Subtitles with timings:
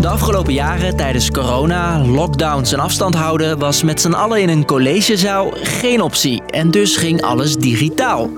[0.00, 4.64] De afgelopen jaren tijdens corona, lockdowns en afstand houden was met z'n allen in een
[4.64, 6.42] collegezaal geen optie.
[6.46, 8.30] En dus ging alles digitaal.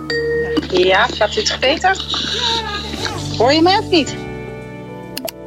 [0.71, 2.04] Ja, gaat dit beter?
[3.38, 4.28] Hoor je mij of niet?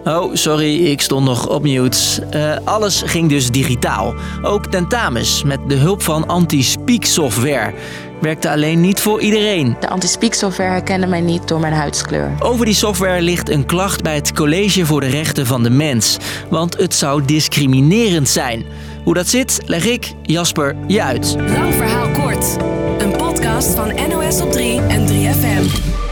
[0.04, 2.26] Oh, sorry, ik stond nog op mute.
[2.30, 4.14] Eh, alles ging dus digitaal.
[4.42, 7.74] Ook tentamens met de hulp van anti-speak software.
[8.22, 9.76] Werkte alleen niet voor iedereen.
[9.80, 12.32] De anti-speak software herkende mij niet door mijn huidskleur.
[12.40, 16.18] Over die software ligt een klacht bij het College voor de Rechten van de Mens.
[16.50, 18.66] Want het zou discriminerend zijn.
[19.04, 21.36] Hoe dat zit, leg ik, Jasper, je uit.
[21.38, 22.58] Lang verhaal kort.
[22.98, 26.11] Een podcast van NOS op 3 en 3FM.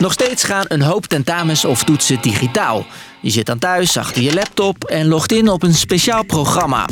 [0.00, 2.86] Nog steeds gaan een hoop tentamens of toetsen digitaal.
[3.20, 6.88] Je zit dan thuis achter je laptop en logt in op een speciaal programma.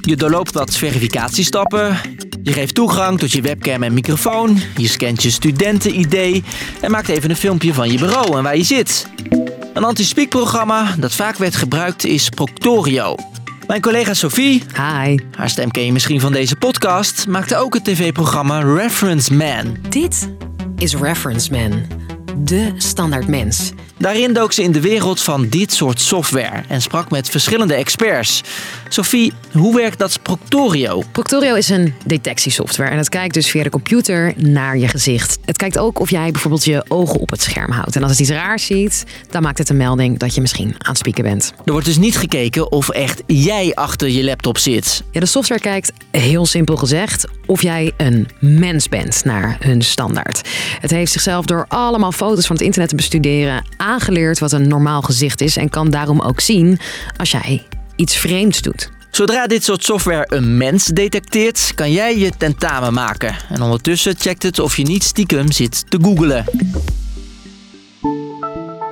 [0.00, 1.96] Je doorloopt wat verificatiestappen.
[2.42, 4.60] Je geeft toegang tot je webcam en microfoon.
[4.76, 6.44] Je scant je studenten-ID
[6.80, 9.06] en maakt even een filmpje van je bureau en waar je zit.
[9.74, 13.14] Een anti-speak programma dat vaak werd gebruikt is Proctorio.
[13.66, 15.18] Mijn collega Sophie, Hi.
[15.36, 19.76] haar stem ken je misschien van deze podcast, maakte ook het tv-programma Reference Man.
[19.88, 20.28] Dit
[20.76, 21.86] is Reference Man,
[22.44, 23.72] de standaard mens.
[23.98, 28.42] Daarin dook ze in de wereld van dit soort software en sprak met verschillende experts.
[28.88, 31.02] Sophie, hoe werkt dat Proctorio?
[31.12, 35.38] Proctorio is een detectiesoftware en het kijkt dus via de computer naar je gezicht.
[35.44, 37.96] Het kijkt ook of jij bijvoorbeeld je ogen op het scherm houdt.
[37.96, 40.88] En als het iets raars ziet, dan maakt het een melding dat je misschien aan
[40.90, 41.52] het spieken bent.
[41.64, 45.02] Er wordt dus niet gekeken of echt jij achter je laptop zit.
[45.10, 50.48] Ja, de software kijkt, heel simpel gezegd, of jij een mens bent naar hun standaard.
[50.80, 55.02] Het heeft zichzelf door allemaal foto's van het internet te bestuderen aangeleerd wat een normaal
[55.02, 56.78] gezicht is en kan daarom ook zien
[57.16, 58.90] als jij iets vreemds doet.
[59.10, 63.36] Zodra dit soort software een mens detecteert, kan jij je tentamen maken.
[63.48, 66.44] En ondertussen checkt het of je niet stiekem zit te googelen.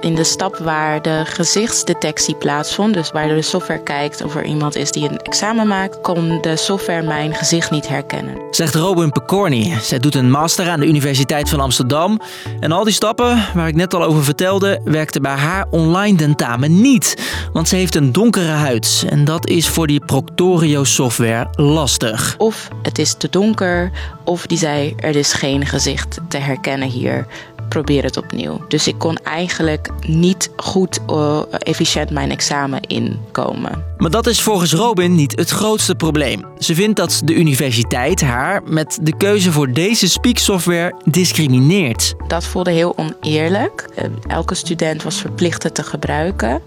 [0.07, 4.77] In de stap waar de gezichtsdetectie plaatsvond, dus waar de software kijkt of er iemand
[4.77, 8.35] is die een examen maakt, kon de software mijn gezicht niet herkennen.
[8.51, 9.75] Zegt Robin Pecorni.
[9.81, 12.21] Zij doet een master aan de Universiteit van Amsterdam.
[12.61, 16.81] En al die stappen, waar ik net al over vertelde, werkten bij haar online tentamen
[16.81, 17.17] niet.
[17.53, 19.05] Want ze heeft een donkere huid.
[19.09, 22.35] En dat is voor die Proctorio software lastig.
[22.39, 23.91] Of het is te donker,
[24.25, 27.27] of die zei er is geen gezicht te herkennen hier.
[27.77, 28.65] Probeer het opnieuw.
[28.69, 33.85] Dus ik kon eigenlijk niet goed uh, efficiënt mijn examen inkomen.
[33.99, 36.45] Maar dat is volgens Robin niet het grootste probleem.
[36.59, 42.15] Ze vindt dat de universiteit haar met de keuze voor deze speak-software discrimineert.
[42.29, 43.89] Dat voelde heel oneerlijk.
[43.99, 46.63] Uh, elke student was verplicht het te gebruiken.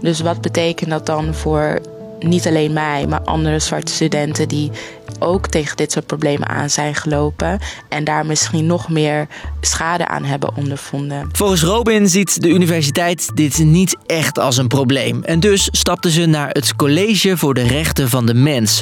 [0.00, 1.80] Dus wat betekent dat dan voor
[2.18, 4.70] niet alleen mij, maar andere zwarte studenten die
[5.18, 7.58] ook tegen dit soort problemen aan zijn gelopen
[7.88, 9.26] en daar misschien nog meer
[9.60, 11.28] schade aan hebben ondervonden.
[11.32, 16.26] Volgens Robin ziet de universiteit dit niet echt als een probleem en dus stapte ze
[16.26, 18.80] naar het College voor de Rechten van de Mens.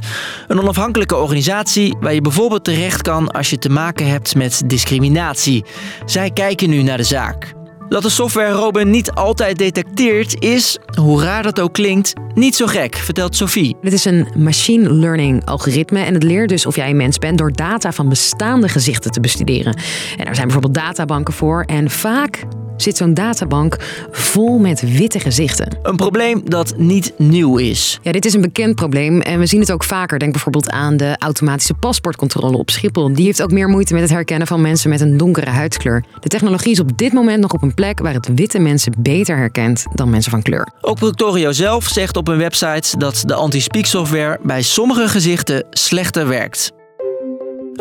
[0.49, 5.65] Een onafhankelijke organisatie waar je bijvoorbeeld terecht kan als je te maken hebt met discriminatie.
[6.05, 7.61] Zij kijken nu naar de zaak.
[7.93, 12.67] Dat de software Robin niet altijd detecteert is, hoe raar dat ook klinkt, niet zo
[12.67, 13.77] gek, vertelt Sophie.
[13.83, 17.39] Dit is een machine learning algoritme en het leert dus of jij een mens bent
[17.39, 19.77] door data van bestaande gezichten te bestuderen.
[20.17, 22.45] En daar zijn bijvoorbeeld databanken voor en vaak
[22.83, 23.77] zit zo'n databank
[24.11, 25.79] vol met witte gezichten.
[25.83, 27.99] Een probleem dat niet nieuw is.
[28.03, 30.19] Ja, dit is een bekend probleem en we zien het ook vaker.
[30.19, 33.13] Denk bijvoorbeeld aan de automatische paspoortcontrole op Schiphol.
[33.13, 36.05] Die heeft ook meer moeite met het herkennen van mensen met een donkere huidskleur.
[36.21, 39.37] De technologie is op dit moment nog op een plek waar het witte mensen beter
[39.37, 40.69] herkent dan mensen van kleur.
[40.81, 46.29] Ook Proctorio zelf zegt op een website dat de anti-speak software bij sommige gezichten slechter
[46.29, 46.73] werkt.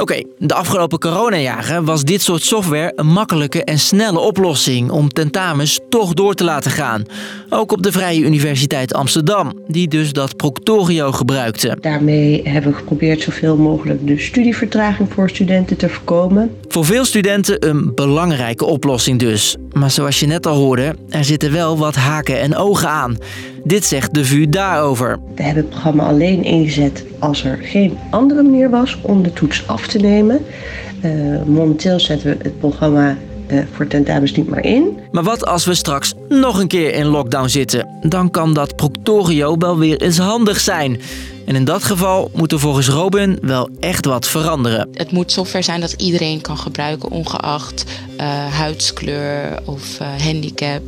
[0.01, 5.79] Oké, de afgelopen coronajaren was dit soort software een makkelijke en snelle oplossing om tentamens
[5.89, 7.03] toch door te laten gaan.
[7.49, 11.77] Ook op de Vrije Universiteit Amsterdam, die dus dat Proctorio gebruikte.
[11.81, 16.55] Daarmee hebben we geprobeerd zoveel mogelijk de studievertraging voor studenten te voorkomen.
[16.67, 19.55] Voor veel studenten een belangrijke oplossing dus.
[19.73, 23.17] Maar zoals je net al hoorde, er zitten wel wat haken en ogen aan.
[23.63, 25.19] Dit zegt de VU daarover.
[25.35, 29.67] We hebben het programma alleen ingezet als er geen andere manier was om de toets
[29.67, 30.45] af te nemen.
[31.05, 34.99] Uh, momenteel zetten we het programma uh, voor tentamens niet meer in.
[35.11, 37.87] Maar wat als we straks nog een keer in lockdown zitten?
[38.01, 40.99] Dan kan dat Proctorio wel weer eens handig zijn.
[41.51, 44.89] En in dat geval moet er volgens Robin wel echt wat veranderen.
[44.93, 47.83] Het moet software zijn dat iedereen kan gebruiken, ongeacht
[48.19, 50.81] uh, huidskleur of uh, handicap.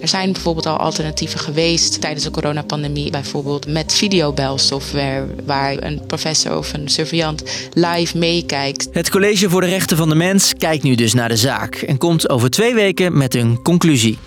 [0.00, 6.56] Er zijn bijvoorbeeld al alternatieven geweest tijdens de coronapandemie, bijvoorbeeld met videobelsoftware, waar een professor
[6.56, 7.42] of een surveillant
[7.72, 8.88] live meekijkt.
[8.92, 11.98] Het College voor de Rechten van de Mens kijkt nu dus naar de zaak en
[11.98, 14.18] komt over twee weken met een conclusie.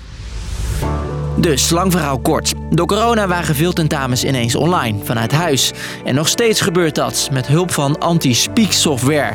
[1.35, 2.53] Dus, lang verhaal kort.
[2.69, 5.71] Door corona waren veel tentamens ineens online, vanuit huis.
[6.03, 9.33] En nog steeds gebeurt dat, met hulp van anti-speak software.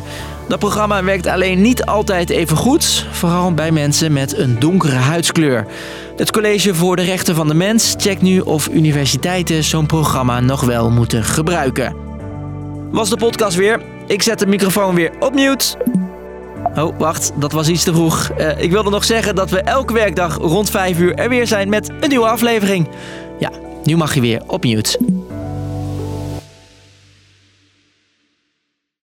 [0.48, 5.66] Dat programma werkt alleen niet altijd even goed, vooral bij mensen met een donkere huidskleur.
[6.16, 10.60] Het College voor de Rechten van de Mens checkt nu of universiteiten zo'n programma nog
[10.60, 11.96] wel moeten gebruiken.
[12.90, 13.82] Was de podcast weer?
[14.06, 15.97] Ik zet de microfoon weer op mute.
[16.76, 18.30] Oh, wacht, dat was iets te vroeg.
[18.38, 21.68] Uh, ik wilde nog zeggen dat we elke werkdag rond 5 uur er weer zijn
[21.68, 22.88] met een nieuwe aflevering.
[23.38, 23.50] Ja,
[23.84, 24.98] nu mag je weer op mute.